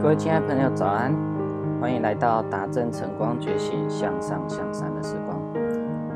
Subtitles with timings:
[0.00, 1.12] 各位亲爱朋友，早安！
[1.80, 5.36] 欢迎来到达正晨光觉醒向上向善的时光。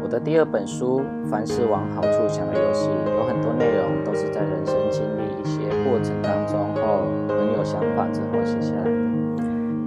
[0.00, 7.02] 我的第二本书《凡事往好处想的游戏》，有很多内容都是在人生经历一些过程当中后
[7.36, 8.90] 很有想法之后写下来的。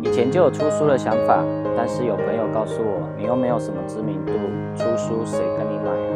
[0.04, 1.41] 以前就有出书的想法，
[1.77, 4.34] 但是有朋友告诉我，你又没有什么知名度，
[4.75, 6.12] 出书谁跟你买啊？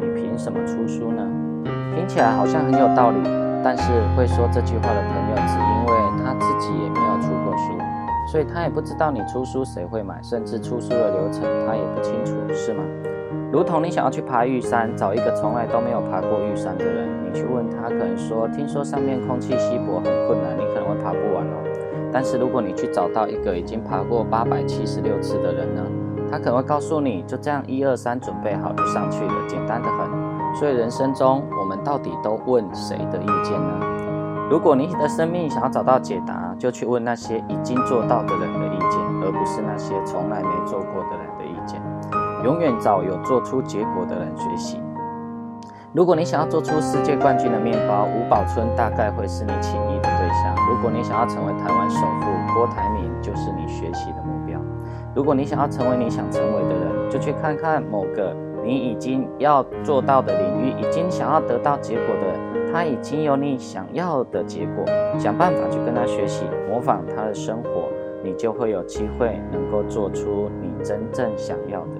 [0.00, 1.22] 你凭什么出书呢？
[1.94, 3.18] 听起来好像很有道理，
[3.62, 5.75] 但是会说这句话的朋友，只因
[8.26, 12.82] 所以他也不知道你出书谁会买，甚至出书的流程他也不清楚，是吗？
[13.52, 22.10] 如同你想要去爬玉山，找一个从来都没有爬过玉山的人，你去问他，可能说听说上面空气稀薄很困难，你可能会爬不完哦。
[22.12, 25.82] 但是如果你去找到一个已经爬过八百七十六次的人呢，
[26.30, 30.56] 他可能会告诉你，就这样一二三准备好就上去了，简单的很。
[30.56, 33.95] 所以人生中，我们到底都问谁的意见呢？
[34.48, 41.82] 如果你的生命想要找到解答，就去问那些已经做到的人的意见，而不是那些从来没做过的人的意见。
[42.44, 44.80] 永远找有做出结果的人学习。
[45.92, 54.60] 如果你想要做出世界冠军的面包，吴宝春大概会是你请益的对象；如果你想要成为台湾首富，郭台铭就是你学习的目标。
[55.12, 58.32] 如果你想要成为你想成为的人，就去看看某个。
[58.62, 64.84] 你已经要做到的领域，已经想要得到结果的，他已经有你想要的结果，
[65.18, 67.88] 想办法去跟他学习，模仿他的生活，
[68.22, 71.92] 你就会有机会能够做出你真正想要的。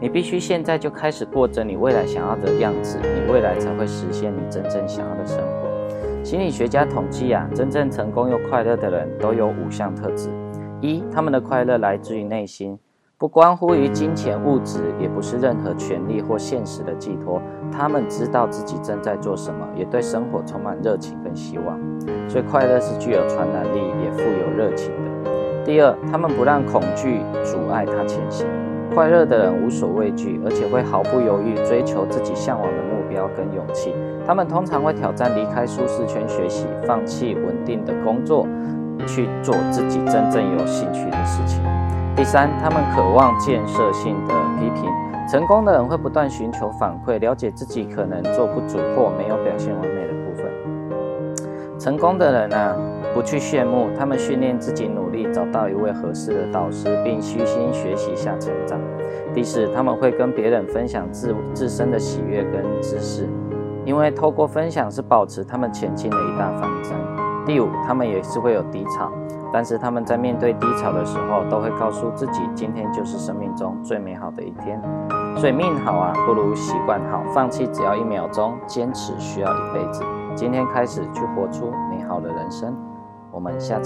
[0.00, 6.24] 你必须现在就开始过着你未来想要的样子，你未来才会实现你真正想要的生活。
[6.24, 10.28] 心理学家统计啊，真正成功又快乐的人都有五项特质：
[10.80, 12.76] 一，他们的快乐来自于内心。
[13.20, 17.38] 不关乎于金钱物质，也不是任何权利或现实的寄托。
[17.70, 21.78] 他们知道自己正在做什么，也对生活充满热情跟希望。
[22.26, 25.64] 所以快乐是具有传染力，也富有热情的。
[25.66, 28.46] 第二，他们不让恐惧阻碍他前行。
[28.94, 33.94] 快乐的人无所畏惧，而且会毫不犹豫追求自己向往的目标跟勇气。
[34.26, 38.46] 他们通常会挑战离开舒适圈学习，放弃稳定的工作，
[39.06, 41.62] 去做自己真正有兴趣的事情。
[42.16, 44.90] 第三，他们渴望建设性的批评。
[45.28, 51.78] 成功的人会不断寻求反馈，了解自己可能做不足或没有表现完美的部分。
[51.78, 52.76] 成功的人呢，
[53.14, 58.78] 不去羡慕，他们训练自己努力找到一位合适的导师，并虚心学习下成长。
[59.32, 63.28] 第四，他们会跟别人分享自自身的喜悦跟知识，
[63.84, 66.92] 因为透过分享是保持他们前进的一大方针。
[67.50, 69.10] 第五，他们也是会有低潮。
[69.52, 74.80] 但是他们在面对低潮的时候，都会告诉自己，今天就是生命中最美好的一天。
[75.36, 77.24] 所以命好啊，不如习惯好。
[77.34, 80.04] 放弃只要一秒钟，坚持需要一辈子。
[80.36, 82.72] 今天开始去活出美好的人生。
[83.32, 83.78] 我们下次。